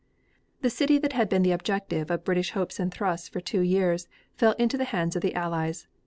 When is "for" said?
3.29-3.39